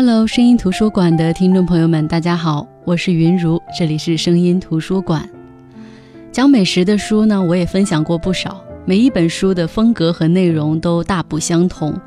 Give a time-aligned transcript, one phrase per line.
[0.00, 5.28] Hello，声音图书馆的听众朋友们，大家好，我是云如，这里是声音图书馆。
[6.30, 12.00] 讲美食的书呢，我也分享过不少，每一本书的风格和内容都大不相同。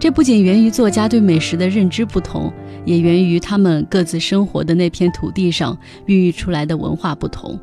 [0.00, 2.52] 这不仅源于作家对美食的认知不同，
[2.84, 7.56] 也源于他们各自生活的那片土地上孕育出来的文化不同。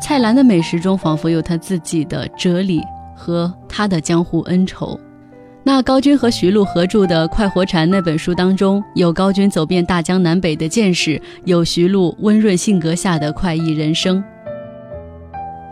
[0.00, 2.80] 蔡澜的美食中仿佛有他自己的哲理
[3.12, 4.96] 和他的江湖恩仇。
[5.62, 14.22] 那高军和徐璐合著的《快活禅》那本书当中，有高军走遍大江南北的见识，有徐璐温润性格下的快意人生。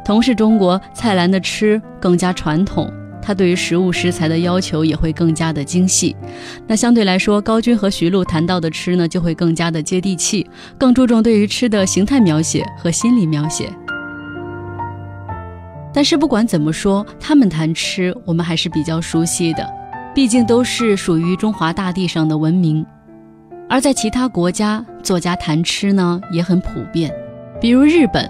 [0.05, 2.93] 同是中国，蔡澜的吃更加传统，
[3.23, 6.15] 他对于食物食材的要求也会更加的精细。
[6.67, 13.73] 那相对来说，高军和徐璐谈到的吃呢，就会更加的接地气，更注重对于吃的形态描写和心理描写。
[15.95, 19.69] 但是不管怎么说，他们谈吃，我们还是比较熟悉的，
[20.19, 22.85] 毕竟都是属于中华大地上的文明。
[23.69, 27.15] 而在其他国家，作家谈吃呢也很普遍，
[27.61, 28.29] 比如日本，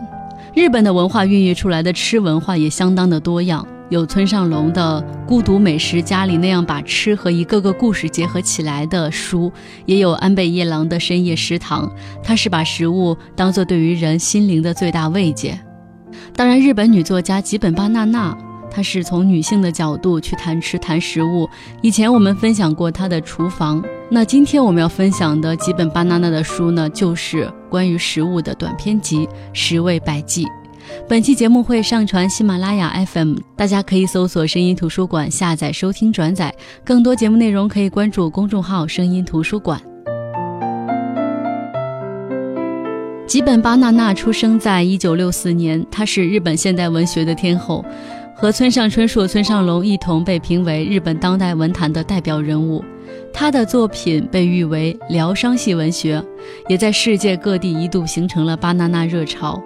[0.54, 9.50] 日本的文化孕育出来的吃文化也相当的多样，有村上龙的《孤独美食家》里那样把吃和一个个故事结合起来的书，
[9.86, 11.88] 也有安倍夜郎的《深夜食堂》，
[12.22, 15.58] 他是把食物当做对于人心灵的最大慰藉。
[16.36, 18.36] 当然，日本女作家吉本巴娜娜，
[18.70, 21.48] 她是从女性的角度去谈吃、谈食物。
[21.80, 30.44] 以前我们分享过她的厨房，那今天我们要分享的吉本巴娜娜的书呢，就是关于食物的短篇集《十味百记》。
[31.06, 36.54] 本期节目会上传喜马拉雅 FM，大家可以搜索“声音图书馆”下载收听转载。
[36.82, 39.78] 更多节目内容可以关注公众号“声音图书馆”。
[43.26, 47.84] 吉本巴娜娜出生在一九六四年，她是日本现代文学的天后，
[48.40, 52.84] 和村上春树、村上隆一同被评为日本当代文坛的代表人物。
[53.32, 56.22] 他的作品被誉为疗伤系文学，
[56.68, 59.60] 也在世界各地一度形成了巴娜娜热潮。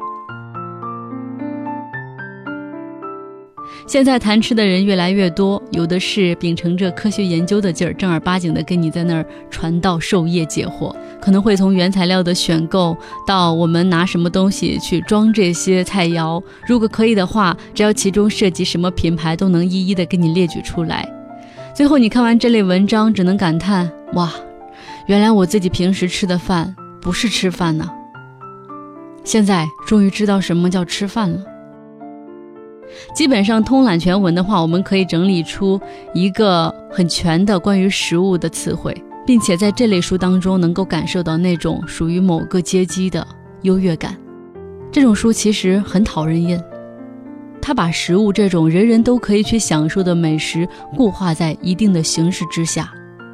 [3.86, 10.94] 现在谈吃的人越来越多，有的是秉承着科学研究的劲儿，正儿八经的跟你在那儿传道授业解惑。
[11.20, 21.08] 可能会从原材料的选购到我们拿什么东西去装这些菜肴，如果可以的话，只要其中涉及什么品牌，都能一一的给你列举出来。
[21.74, 24.32] 最后你看完这类文章，只能感叹：哇，
[25.06, 27.88] 原来我自己平时吃的饭不是吃饭呢。
[29.24, 31.40] 现在终于知道什么叫吃饭了。
[33.14, 35.80] 基本上通览全文的话，我们可以整理出
[36.14, 38.94] 一个很全的关于食物的词汇，
[39.26, 43.26] 并且在这类书当中能够感受到那种属于某个阶级的
[43.62, 44.16] 优越感。
[44.90, 46.62] 这种书其实很讨人厌，
[47.60, 52.92] 它把食物这种人人都可以去享受的美食固化在一定的形式之下，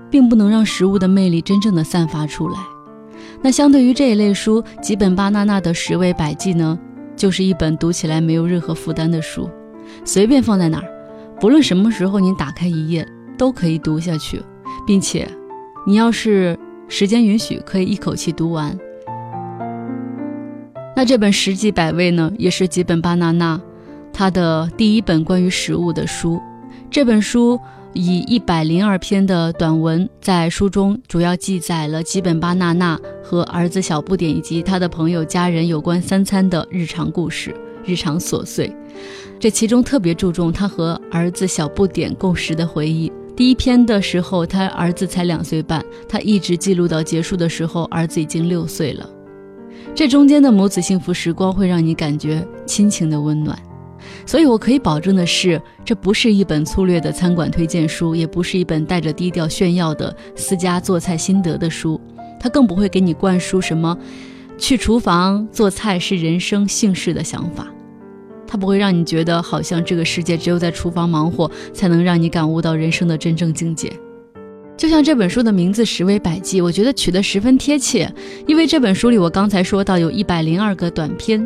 [0.08, 2.58] 并不能让食物的魅力真正的散发出来。
[3.42, 6.78] 那相对于这一类书，吉本巴娜娜的《十味百记》呢？
[7.18, 9.50] 就是一本读起来没有任何负担的书，
[10.04, 10.88] 随便放在哪儿，
[11.40, 13.06] 不论什么时候您打开一页
[13.36, 14.40] 都可以读下去，
[14.86, 15.28] 并且，
[15.84, 16.56] 你要是
[16.88, 18.78] 时间允许，可以一口气读完。
[20.96, 23.60] 那这本《食记百味》呢，也是吉本巴娜娜
[24.12, 26.40] 他的第一本关于食物的书。
[26.88, 27.60] 这本书。
[27.94, 37.54] 以一百零二篇的短文，在书中主要记载了基本巴娜娜和儿子小不点以及他的朋友家人有关三餐的日常故事、
[37.84, 38.70] 日常琐碎。
[39.40, 43.10] 这其中特别注重他和儿子小不点共识的回忆。
[43.34, 49.08] 第一篇的时候，他儿子才两岁半，他一直记录到结束的时候，儿子已经六岁了。
[49.94, 53.56] 这中间的母子幸福时光，会让你感觉亲情的温暖。
[54.26, 62.00] 所以，我可以保证的是，这不是一本粗略的餐馆推荐书，也不是一本带着低调炫耀的私家做菜心得的书。
[62.40, 63.96] 它更不会给你灌输什么
[64.58, 67.66] “去厨房做菜是人生幸事”的想法。
[68.46, 73.92] 它不会让你觉得好像这个世界只有在厨房忙活，才能让你感悟到人生的真正境界。
[74.78, 78.08] 就像这本书的名字《十为百记》，我觉得取得十分贴切，
[78.46, 81.44] 因为这本书里我刚才说到有一百零二个短篇，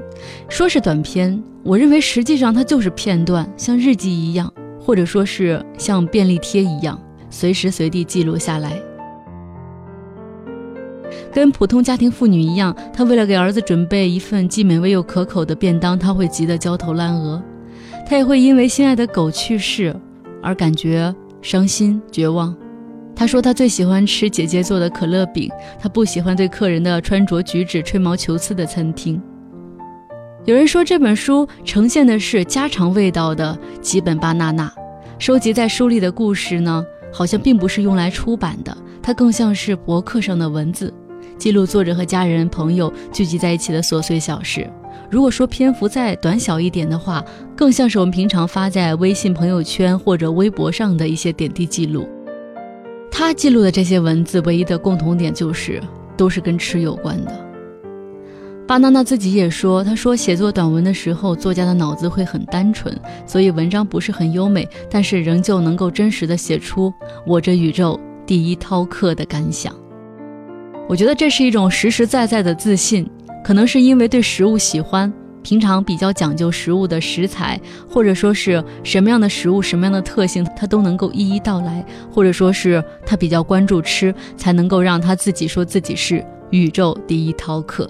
[0.51, 7.01] 说是短篇，我认为实际上它就是片段，像日记一样，或者说是像便利贴一样，
[7.31, 8.79] 随时随地记录下来。
[11.33, 17.43] 跟普通家庭妇女一样，她为了给儿子准备一份既美味又可口的便当，她会急得焦头烂额，
[18.07, 19.97] 她也会因为心爱的狗去世
[20.43, 22.55] 而感觉伤心绝望。
[23.23, 25.49] 他说他最喜欢吃姐姐做的可乐饼，
[25.79, 29.23] 他不喜欢对客人的穿着举止吹毛求疵的餐厅。
[30.45, 34.73] 有人说这本书呈现的是家常味道的吉本巴娜娜，
[35.21, 40.93] 收集在书里的故事呢，好像并不是用来出版的，它更像是博客上的文字，
[41.39, 44.69] 记录作者和家人朋友聚集在一起的琐碎小事。
[45.09, 47.25] 如果说篇幅再短小一点的话，
[47.55, 52.05] 更像是我们平常发在微信朋友圈或者微博上的一些点滴记录。
[53.15, 55.81] 他记录的这些文字，唯一的共同点就是
[56.17, 57.31] 都是跟吃有关的。
[58.67, 66.93] 巴娜娜自己也说，他说写作短文的时候，作家的脑子会很单纯，所以文章不是很优美，但是仍旧能够真实的写出
[67.27, 69.75] 我这宇宙第一饕客的感想。
[70.89, 73.09] 我觉得这是一种实实在在的自信。
[73.45, 75.13] 可能是因为对食物喜欢，
[75.43, 87.89] 平常比较讲究食物的食材，或者说是什么样的食物、什么样的特性，他都能够一一道来，或者说是他比较关注吃，才能够让他自己说自己是宇宙第一饕客。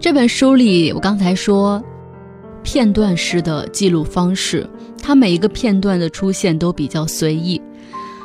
[0.00, 1.82] 这本书里，我刚才说
[2.62, 4.68] 片段式的记录方式，
[5.02, 7.60] 它每一个片段的出现都比较随意。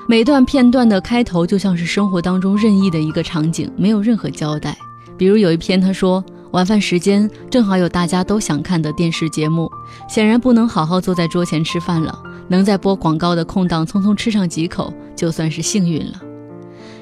[0.08, 4.76] 每段片段的开头就像是生活当中任意的一个场景，没有任何交代。
[5.18, 9.70] 比如有一篇，他说晚饭时间正好有大家都想看的电视节目，
[10.08, 12.18] 显然不能好好坐在桌前吃饭了，
[12.48, 16.20] 能在播广告的空档匆匆吃上几口，就算是幸运了。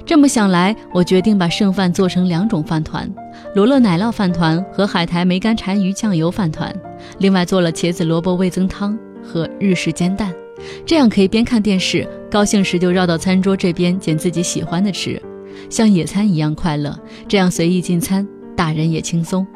[0.06, 3.10] 这么想来，我决定把剩饭做成两种饭团：
[3.56, 6.74] 罗勒奶酪饭团和海苔梅干柴鱼酱油饭团。
[7.20, 10.34] 另外做了茄子萝卜味增汤和日式煎蛋。
[10.86, 15.22] 这样可以边看电视，高兴时就绕到餐桌这边捡自己喜欢的吃，
[15.70, 16.98] 像野餐一样快乐。
[17.28, 19.48] 这样随意进餐，大人也轻松。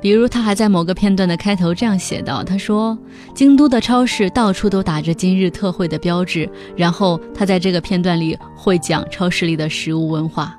[0.00, 2.96] 比如他还在某个片段的开头这样写道：“他说，
[3.34, 10.56] 京都的超市到处都打着今日特惠的标志。”然后他在这个片段里会讲超市里的食物文化。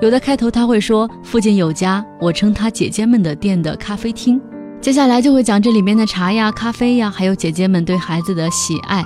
[0.00, 4.40] 有的开头他会说：“附近有家我称他姐姐们的店的咖啡厅。”
[4.82, 9.04] 接下来就会讲这里面的茶呀、咖啡呀，还有姐姐们对孩子的喜爱。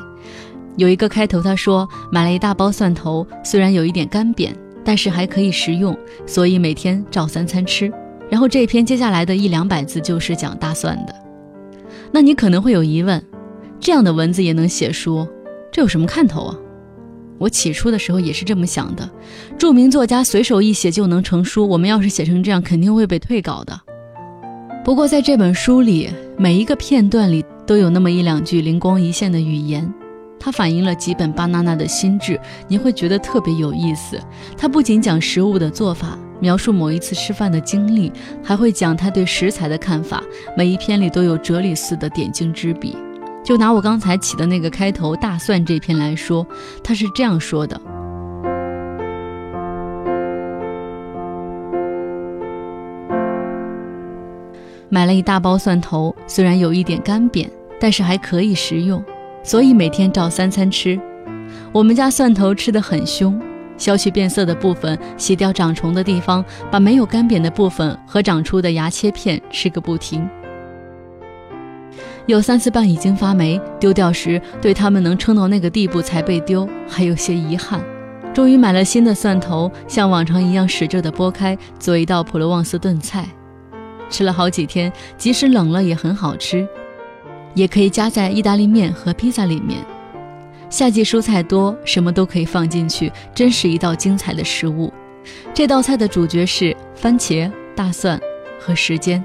[0.77, 4.51] 有一个开头，他说买了一大包蒜头，虽然有一点干瘪，
[4.89, 5.95] 但是还可以食用，
[6.27, 7.93] 所以每天照三餐吃。
[8.31, 11.15] 然后这篇接下来的一两百字就是讲大蒜的。
[12.11, 13.23] 那你可能会有疑问，
[13.79, 15.29] 这样的文字也能写书，
[15.71, 16.57] 这有什么看头啊？
[17.37, 19.07] 我起初的时候也是这么想的。
[19.59, 23.79] 著名作家随手一写就能成书，我们要是写成这样，肯定会被退稿的。
[24.83, 26.09] 不过，在这本书里，
[26.39, 29.93] 每一个片段里都有那么一两句灵光一现的语言，
[30.41, 34.19] 它反映了吉本巴娜娜的心智，你会觉得特别有意思。
[34.57, 38.13] 它不仅讲食物的做法，描述某一次吃饭的经历，
[38.43, 40.23] 还会讲他对食材的看法。
[40.57, 42.97] 每一篇里都有哲理似的点睛之笔。
[43.45, 46.47] 就拿我刚才起的那个开头“大蒜”这篇来说，
[46.85, 47.81] 他是这样说的。
[54.91, 57.49] 买了一大包蒜头，虽然有一点干瘪，
[57.79, 59.03] 但是还可以食用，
[59.43, 60.99] 所以每天照三餐吃。
[61.73, 63.41] 我们家蒜头吃得很凶，
[63.77, 70.29] 削去变色的部分，洗掉长虫的地方，把没有干瘪的部分和长出的芽切片吃个不停。
[72.27, 77.81] 有三四瓣已经发霉，丢掉时对它们能撑到那个地步才被丢，还有些遗憾。
[78.35, 83.27] 终于买了新的蒜头，像往常一样使劲地剥开，做一道普罗旺斯炖菜。
[84.11, 86.69] 吃了好几天，即使冷了也很好吃，
[87.55, 89.85] 也可以加在意大利面和披萨里面。
[90.71, 94.93] 夏季蔬菜多，什么都可以放进去，真是一道精彩的食物。
[95.55, 98.21] 这道菜的主角是番茄、大蒜
[98.61, 99.25] 和时间。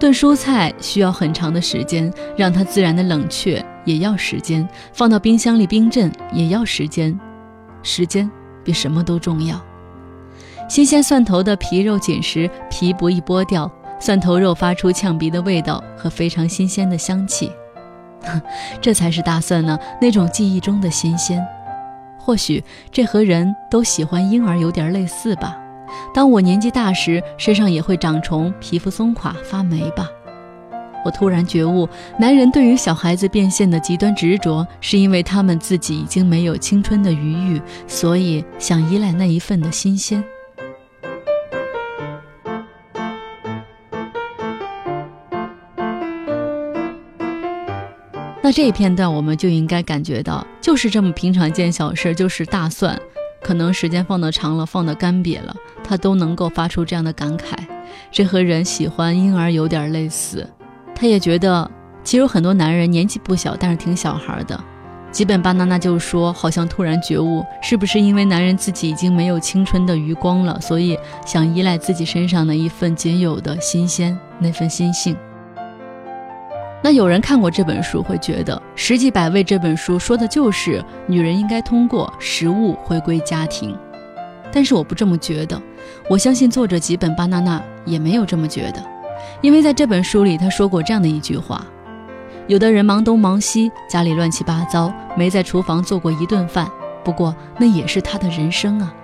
[0.00, 7.18] 炖蔬菜需要很长的时间，让它自然的冷却也要时间，放到冰箱里冰镇也要时间。
[7.82, 8.30] 时间
[8.64, 9.60] 比什么都重要。
[10.68, 13.70] 新鲜蒜头的皮肉紧实，皮不易剥掉。
[14.04, 17.50] 蒜头肉发出呛鼻的味道和非常新鲜的香气，
[18.78, 21.42] 这才是大蒜呢那种记忆中的新鲜。
[22.18, 25.58] 或许这和人都喜欢婴儿有点类似吧。
[26.12, 30.06] 当我年纪大时，身上也会长虫，皮肤松垮发霉吧。
[31.02, 40.22] 我突然觉悟，男人对于小孩子变现的极端执着，是因为他们自己已经没有青春的余裕，所以想依赖那一份的新鲜。
[48.44, 52.94] 那这一片段我们就应该感觉到，就是这么平常一件小事，就是大蒜，
[53.40, 57.54] 可能时间放得长了，放得干瘪了，它都能够发出这样的感慨。
[58.12, 60.46] 这和人喜欢婴儿有点类似。
[60.94, 61.70] 他也觉得，
[62.02, 64.62] 其实有很多男人年纪不小，但是挺小孩的。
[65.10, 75.16] 基本巴娜娜就说，好像突然觉悟，是不是因为男人自己已经没有青春的余光了，所以想依赖自己身上的一份仅有的新鲜，那份心性。
[76.84, 83.74] 那有人看过这本书，会觉得《十几百味》这本书说的就是女人应该通过食物回归家庭。
[84.52, 85.58] 但是我不这么觉得，
[86.10, 88.84] 我相信作者吉本巴纳纳也没有这么觉得，
[89.40, 91.64] 因为在这本书里他说过这样的一句话：
[92.48, 96.70] 有的人忙东忙西，家里乱七八糟，没在厨房做过一顿饭，
[97.02, 98.94] 不过那也是他的人生啊。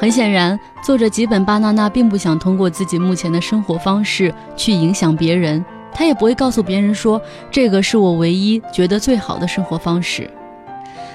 [0.00, 10.30] 很显然，作者吉本巴纳纳并不想通过自己目前的生活方式去影响别人，他也不会告诉别人说这个是我唯一觉得最好的生活方式。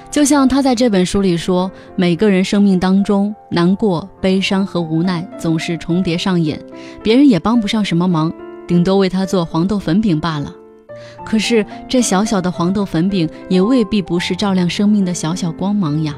[0.08, 6.56] 就像他在这本书里说，每个人生命当中难过、悲伤和无奈总是重叠上演，
[7.02, 8.32] 别人也帮不上什么忙，
[8.68, 10.52] 顶多为他做黄豆粉饼罢了。
[11.24, 16.14] 可是这小小的黄豆粉饼也未必不是照亮生命的小小光芒呀。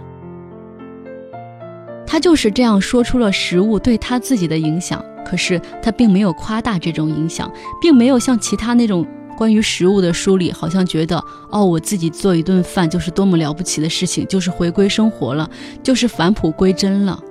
[2.19, 7.49] 他就是这样说出了食物对他自己的影响，可是他并没有夸大这种影响，
[7.81, 9.07] 并没有像其他那种
[9.37, 15.49] 关于食物的书里，好像觉得哦，我自己做一顿饭就是多么了不起的事情，就是回归生活了，
[15.81, 17.23] 就是返璞归真了。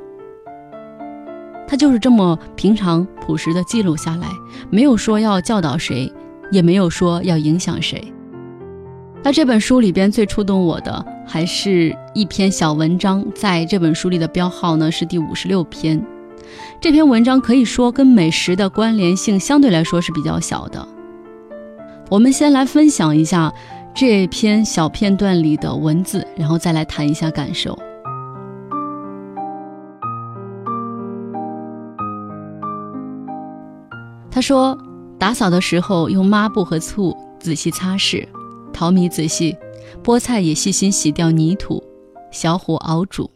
[1.67, 4.29] 他就是这么平常朴实的记录下来，
[4.69, 6.09] 没有说要教导谁，
[6.49, 8.01] 也没有说要影响谁。
[9.23, 16.01] 那这本书里边最触动我的，还是一篇小文章，在这本书里的标号呢是第五十六篇。
[16.79, 20.87] 这篇文章可以说跟美食的关联性相对来说是比较小的。
[22.09, 23.51] 我们先来分享一下
[23.93, 27.77] 这篇小片段里的文字，然后再来谈一下感受。
[34.31, 34.77] 他说，
[35.19, 38.25] 打扫的时候用抹布和醋仔细擦拭。
[38.77, 39.57] 淘米仔细，
[40.03, 41.83] 菠菜也细心洗掉泥土，
[42.29, 43.27] 小火熬煮，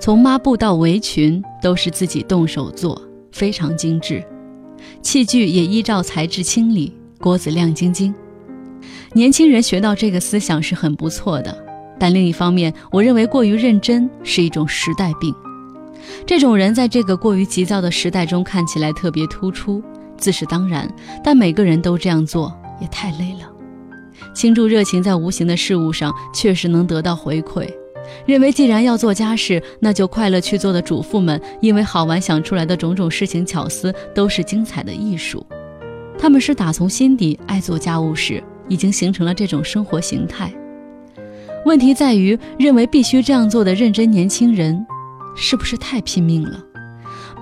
[0.00, 2.98] 从抹布到围裙都是自己动手做，
[3.32, 4.24] 非常精致。
[5.02, 8.14] 器具也依照材质清理，锅子亮晶晶。
[9.12, 11.54] 年轻人学到这个思想是很不错的，
[11.98, 15.34] 但另一方面，我认为过于认真是一种时代病。
[16.26, 19.82] 这种人在这个过于急躁的时代中看起来特别突出，
[20.16, 20.90] 自是当然，
[21.22, 22.50] 但每个人都这样做
[22.80, 23.51] 也太累了。
[24.34, 27.68] 倾注热情在无形的事物上，确实能得到回馈。
[28.26, 35.46] 认为既然要做家事，那就快乐去做的主妇们，因为好玩想出来的种种事情巧思，都是精彩的艺术。
[36.18, 40.52] 他们是打从心底爱做家务事，已经形成了这种生活形态。
[41.64, 44.84] 问题在于，认为必须这样做的认真年轻人，
[45.36, 46.62] 是不是太拼命了？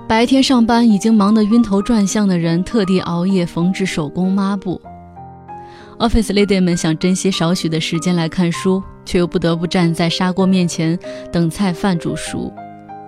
[0.06, 4.80] 白天上班已经忙得晕头转向的人，特地熬夜缝制手工抹布。
[6.00, 10.98] Office lady 们想珍惜少许的时间来看书，却又不得不站在砂锅面前
[11.30, 12.50] 等菜饭煮熟，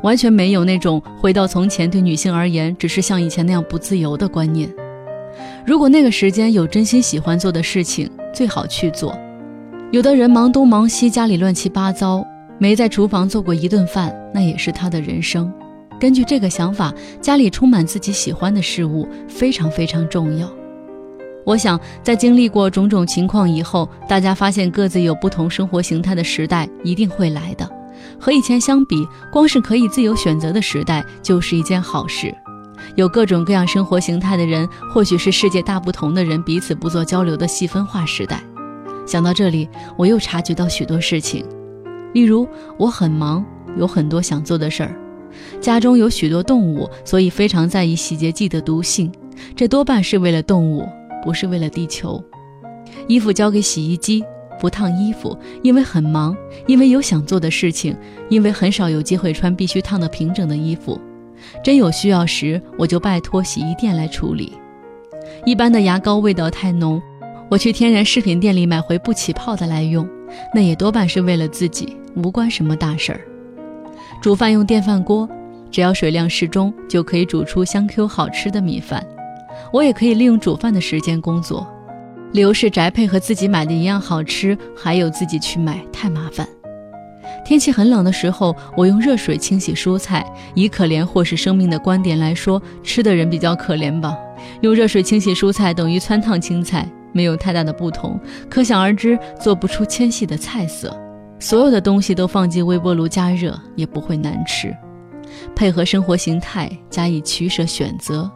[0.02, 4.70] 完全没有那种回到从前对女性而言只是像以前那样不自由的观念。
[5.64, 9.18] 如果那个时间有真心喜欢做的事情，最好去做。
[9.90, 12.22] 有的人忙东忙西，家里乱七八糟，
[12.58, 15.50] 没在厨房做过一顿饭，那也是他的人生。
[15.99, 20.46] 根据这个想法，家里充满自己喜欢的事物，非常非常重要。
[21.44, 27.68] 我想，在经历过种种情况以后，大家发现各自有不同生活形态的时代一定会来的。
[28.18, 32.34] 和以前相比，光是可以自由选择的时代就是一件好事。
[32.96, 38.42] 有各种各样生活形态的人，或许是世界大不同的人彼此不做交流的细分化时代。
[39.06, 41.44] 想到这里，我又察觉到许多事情，
[42.12, 42.46] 例如
[42.76, 43.44] 我很忙，
[43.76, 44.90] 有很多想做的事儿；
[45.61, 49.12] 家中有许多动物，所以非常在意洗洁剂的毒性，
[49.56, 50.88] 这多半是为了动物。
[51.23, 52.23] 不是为了地球，
[53.07, 54.25] 衣服交给洗衣机，
[54.61, 56.37] 不烫衣服，因为很忙，
[56.67, 57.97] 因为有想做的事情，
[58.29, 61.00] 因为很少有机会穿必须烫的平整的衣服。
[61.62, 64.52] 真有需要时，我就拜托洗衣店来处理。
[65.45, 67.00] 一般的牙膏味道太浓，
[67.50, 70.09] 我去天然饰品店里买回不起泡的来用，
[70.55, 73.21] 那也多半是为了自己，无关什么大事儿。
[74.21, 75.29] 煮饭用电饭锅，
[75.71, 79.05] 只要水量适中，就可以煮出香 Q 好吃的米饭。
[79.73, 81.67] 我也可以利用煮饭的时间工作。
[82.33, 86.47] 理由是宅配和自己买的一样好吃，还有自己去买太麻烦。
[87.45, 90.25] 天气很冷的时候，我用热水清洗蔬菜。
[90.55, 94.17] 以可怜或是生命的观点来说，吃的人比较可怜吧。
[94.61, 98.19] 用热水清洗蔬菜等于汆烫青菜，没有太大的不同。
[98.49, 100.97] 可想而知，做不出纤细的菜色。
[101.38, 104.75] 所有的东西都放进微波炉加热，也不会难吃。
[105.55, 108.31] 配合生活形态加以取舍选择。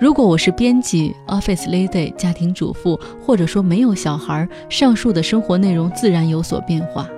[0.00, 7.08] 如果我是编辑、office lady、家庭主妇，或者说没有小孩，上述的生活内容自然有所变化。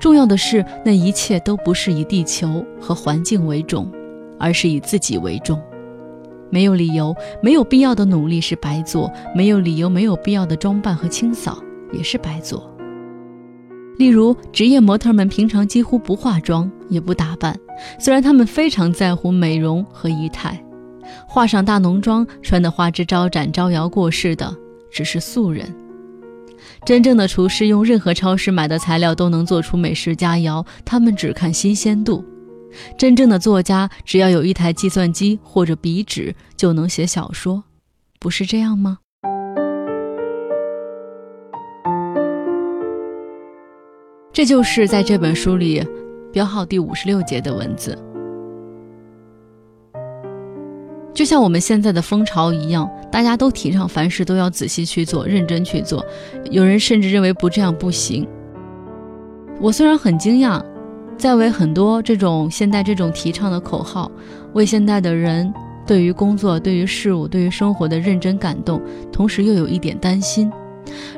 [0.00, 3.90] 重要的是，那一切都不是以地球和环境为重，
[4.38, 5.60] 而是以自己为重。
[6.50, 12.74] 没有理由、没有必要的努力是白做，没有理由、没有必要的装扮和清扫也是白做。
[13.98, 17.58] 例如，职业模特们平常几乎不化妆，也不打扮，
[17.98, 20.58] 虽然他们非常在乎美容和仪态。
[21.26, 24.54] 化上大浓妆，穿得花枝招展、招摇过市的，
[24.90, 25.74] 只是素人。
[26.84, 32.24] 真正的厨师用任何超市买的材料都能做出美食佳肴，他们只看新鲜度。
[32.96, 37.64] 真正的作家只要有一台计算机或者笔纸就能写小说，
[38.20, 38.98] 不是这样吗？
[44.32, 45.84] 这就是在这本书里
[46.32, 47.98] 标号第五十六节的文字。
[51.18, 56.06] 就像我们现在的风潮一样，大家都提倡凡事都要仔细去做，认真去做。
[56.48, 58.24] 有人甚至认为不这样不行。
[59.60, 60.62] 我虽然很惊讶，
[61.16, 64.08] 在为很多这种现代这种提倡的口号，
[64.52, 65.52] 为现代的人
[65.84, 70.48] 对于工作、对于事物、对于生活的认真感动，同时又有一点担心。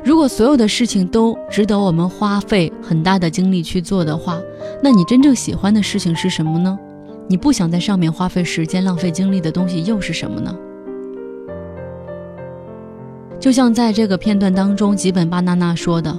[0.03, 4.39] 如果所有的事情都值得我们花费很大的精力去做的话，
[4.81, 6.75] 那你真正喜欢的事情是什么呢？
[7.31, 10.53] 你不想在上面花费时间、浪费精力的东西又是什么呢？
[13.39, 16.13] 就像在这个片段当中，吉本巴娜娜说的：“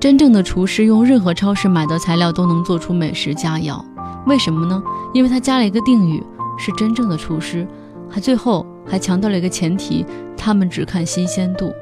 [0.00, 3.80] 真正的厨师用任何超市买的材料都能做出美食佳肴，
[4.26, 4.82] 为什么呢？
[5.14, 6.20] 因为他加了一个定语，
[6.58, 7.64] 是真正的厨师，
[8.10, 10.04] 还最后还强调了一个前提：
[10.36, 11.72] 他们只看新鲜度。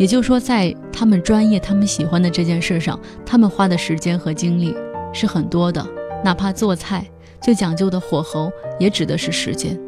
[0.00, 4.74] 也就是说，在他们专业、他们喜欢的这件事上，他们花的时间和精力
[5.12, 5.86] 是很多的，
[6.24, 7.08] 哪怕做菜。”
[7.40, 9.78] 最讲究的火候也指的是时间，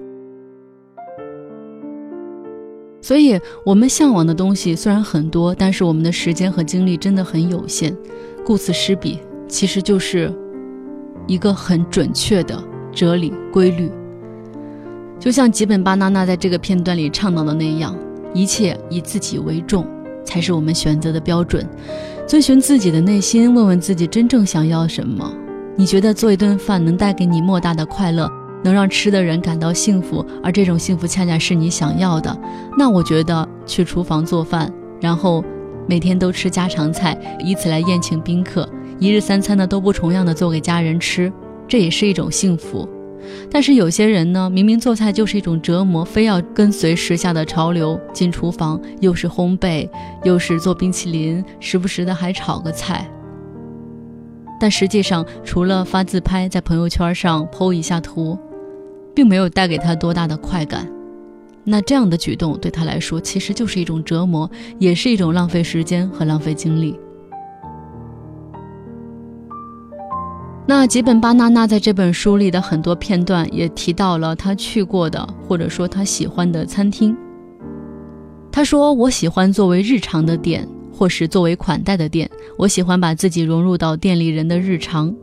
[3.02, 7.94] 所以我们向往的东西虽然很多，但是我们的时间和精力真的很有限。
[8.44, 10.32] 顾此失彼，其实就是
[11.26, 13.90] 一个很准确的哲理规律。
[15.18, 17.94] 就像吉本巴娜娜在这个片段里倡导的那样，
[18.32, 19.86] 一切以自己为重
[20.24, 21.68] 才是我们选择的标准。
[22.26, 25.30] 遵循自己的内心，问问自己真正想要什么。
[25.76, 28.30] 你觉得做一顿饭能带给你莫大的快乐，
[28.62, 32.36] 能让吃的人感到幸福，而这种幸福恰恰是你想要的，
[32.76, 35.42] 那我觉得去厨房做饭，然后
[35.86, 41.32] 每天都吃家常菜，以此来宴请宾客，一日三餐呢都不重样的做给家人吃，
[41.66, 42.86] 这也是一种幸福。
[43.50, 49.88] 但是有些人呢，明明做菜就是一种折磨，非要跟随时下的潮流进厨房，又是烘焙，
[50.24, 53.10] 又是做冰淇淋，时不时的还炒个菜。
[54.60, 58.38] 但实际上，除了发自拍，在朋友圈上 PO 一下图，
[59.14, 60.86] 并没有带给他多大的快感。
[61.64, 66.98] 那这样的举动对他来说，其实就是一种折磨，也是一种浪费时间和浪费精力。
[70.66, 77.16] 那吉本巴娜娜在这本书里的很多片段，也提到了他去过的，或者说他喜欢的餐厅。
[78.52, 80.68] 他说：“我喜欢作为日常的店。”
[81.00, 85.14] 或是作为款待的店，我喜欢把自己融入到店里人的日常，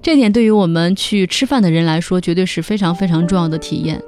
[0.00, 4.02] 这点对于我们去吃饭的人来说，绝对是非常非常重要的体验。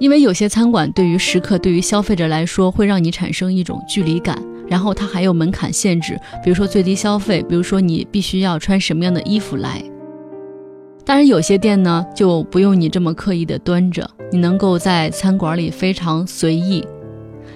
[0.00, 9.80] 因为有些餐馆对于食客、对于消费者来说，会让你产生一种距离感，然后它还有门槛限制，比如说最低消费，比如说你必须要穿什么样的衣服来。
[11.04, 16.84] 当然，有些店呢就不用你这么刻意的端着，你能够在餐馆里非常随意，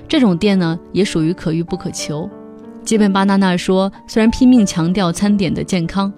[0.06, 2.30] 这种店呢也属于可遇不可求。
[2.88, 6.10] 基本巴娜娜说：“虽然拼命强调餐点的健康，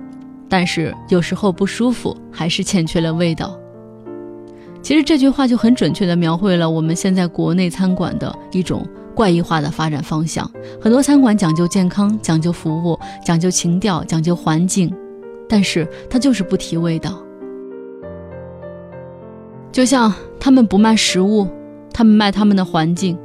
[0.48, 3.58] 但是有时候不舒服，还是欠缺了味道。”
[4.80, 10.48] 其实这句话就很准确地描绘了我们现在国内餐馆的一种怪异化的发展方向。
[10.80, 14.94] 很多餐馆讲究健康，讲究服务，讲究情调，讲究环境，
[15.48, 17.20] 但是它就是不提味道。
[19.72, 21.48] 就像他们不卖食物，
[21.92, 23.18] 他们卖他们的环境。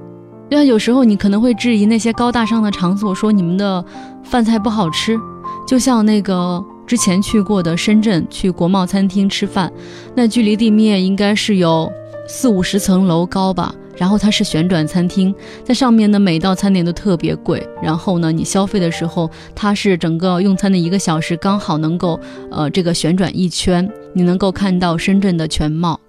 [0.47, 3.83] 对啊，有时候你可能会质疑那些高大上的场所，说你们的
[4.23, 5.19] 饭菜不好吃。
[5.67, 9.71] 就像那个之前去过的深圳，去国贸餐厅吃饭，
[10.15, 11.91] 那距离地面应该是有
[12.27, 13.73] 四五十层楼高吧。
[13.97, 17.67] 然后它是旋转餐厅，在上面呢，每道餐点都特别贵。
[17.81, 22.19] 然后呢，你消费的时候，它是整个用餐的一个小时刚好能够
[22.51, 25.99] 呃这个旋转一圈，你能够看到深圳的全貌。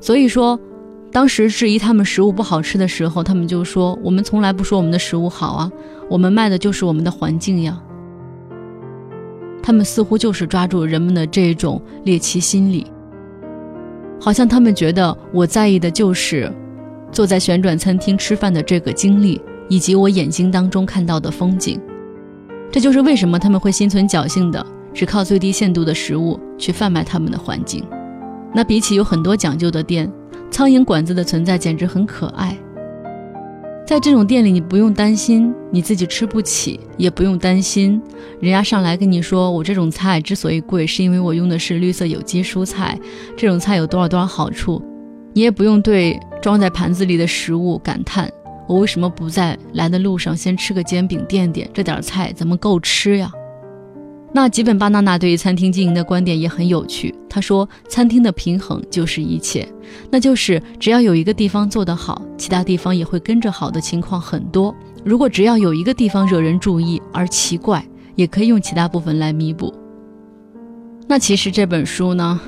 [0.00, 0.58] 所以说。
[1.14, 5.70] 当时质疑他们食物不好吃的时候，他们就说：“我们从来不说我们的食物好啊，
[6.10, 7.80] 我们卖的就是我们的环境呀。”
[9.62, 12.90] 他们似乎就是抓住人们的这种猎奇心理，
[14.20, 16.52] 好像他们觉得我在意的就是
[17.12, 21.80] 坐在旋转餐厅吃饭的这个经历，以及我眼睛当中看到的风景。
[22.72, 27.84] 这就是为什么他们会心存侥幸的只靠最低限度的食物去贩卖他们的环境。
[28.52, 30.12] 那比起有很多讲究的店，
[30.54, 32.56] 苍蝇馆子的存在简直很可爱。
[33.84, 38.00] 在这种店里，你不用担心你自己吃不起，也不用担心
[38.38, 42.96] 人家上来跟你说我这种菜之所以贵，是因为我用的是绿色有机蔬菜，
[43.36, 44.80] 这种菜有多少多少好处。
[45.32, 48.30] 你也不用对装在盘子里的食物感叹，
[48.68, 51.68] 我为什么不在来的路上先吃个煎饼垫垫？
[51.74, 53.28] 这点菜怎么够吃呀？
[54.36, 57.14] 那吉本巴娜娜对于餐厅经营的观点也很有趣。
[57.30, 59.64] 他说：“餐厅的平衡就是一切，
[60.10, 64.74] 那就是只要有一个地方做得好，其他地方也会跟着好的情况很多。
[65.04, 69.72] 如果只要有一个地方惹人注意而奇怪，也可以用其他部分来弥补。”
[71.06, 72.40] 那其实这本书呢，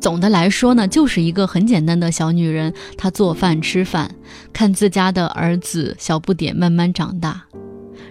[0.00, 4.10] 总的来说呢，就是一个很简单的小女人，她做饭吃饭，
[4.50, 7.44] 看自家的儿子小不点慢慢长大，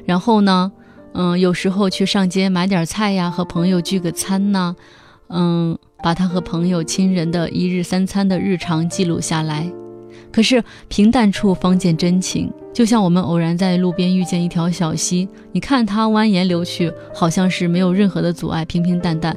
[0.05, 0.71] 然后呢。
[1.19, 4.75] 嗯，有时候去上街买点菜呀，和朋友聚个餐呢，
[5.29, 9.67] 嗯，把他和朋友亲人的一日三餐的日常记录下来。
[10.31, 19.35] 可是平淡处方见真情，就像我们偶然在路边遇见一条小溪，你看它蜿蜒流去，好像是没有任何的阻碍，平平淡淡。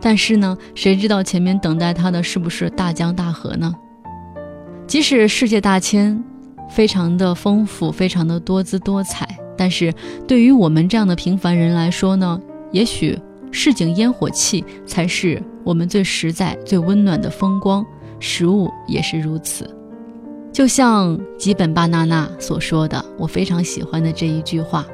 [0.00, 3.74] 但是呢，谁知道前面等待它的是不是大江大河呢？
[4.86, 6.22] 即使世界大千，
[6.68, 9.39] 非常的丰富，非常的多姿多彩。
[9.60, 9.92] 但是
[10.26, 12.40] 对于我们这样的平凡人来说呢，
[12.72, 13.18] 也许
[13.50, 17.84] 市井烟火气才是我们最实在、最温暖的风光，
[18.18, 19.68] 食物也是如此。
[20.50, 24.86] 就像吉本巴纳纳所说的，我非常喜欢的这一句话，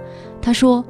[0.43, 0.85] 他说：“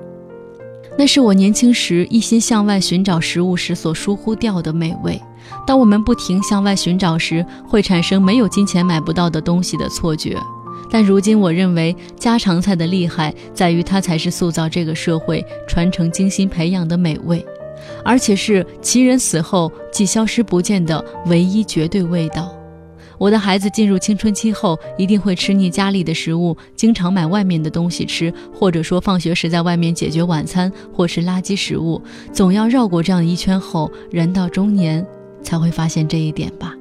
[0.96, 5.20] 那是我年轻时一心向外寻找食物时所疏忽掉的美味。
[5.66, 10.34] 当我们不停向外寻找时，会产生没有金钱买不到的东西的错觉。”
[10.90, 17.44] 但如今，我认为家常菜的厉害在于，它才是塑造这个社会、传承精心培养的美味，
[18.04, 22.52] 而且是其人死后即消失不见的唯一绝对味道。
[23.18, 35.04] 我的孩子进入青春期后，一定会吃腻家里的食物，经常买外面的东西吃，或者说放学时在外面解决晚餐，或是垃圾食物，总要绕过这样一圈后，人到中年
[35.42, 36.74] 才会发现这一点吧。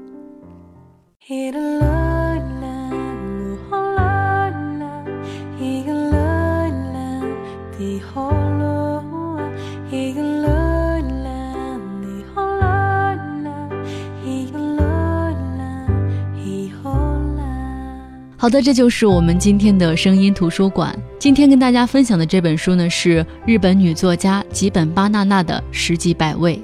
[18.45, 20.95] 好的，这就是我们今天的声音图书馆。
[21.17, 26.61] 今天跟大家分享的这本书呢，是日本女作家吉本巴娜娜的《十几百味》。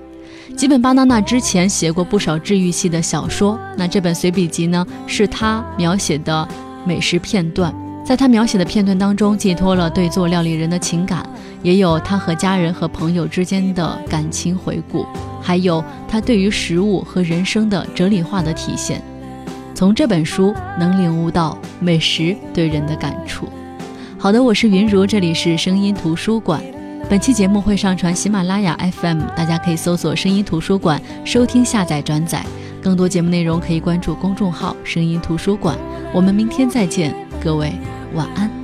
[0.56, 6.48] 吉本巴娜娜之前写过不少治愈系的小说，那这本随笔集呢，是她描写的
[6.86, 7.74] 美食片段。
[8.06, 11.28] 在她描写的片段当中，寄托了对做料理人的情感，
[11.64, 15.04] 也有她和家人和朋友之间的感情回顾，
[15.42, 19.02] 还有她对于食物和人生的哲理化的体现。
[19.82, 23.50] 从这本书能领悟到美食对人的感触。
[24.16, 26.62] 好的，我是云如，这里是声音图书馆。
[27.10, 32.46] 本期节目会上传喜马拉雅 FM，大家可以搜索“声音图书馆”收听、下载、转载。
[32.80, 35.76] 更多节目内容可以关注公众号“声音图书馆”。
[36.14, 37.74] 我们明天再见，各位
[38.14, 38.61] 晚安。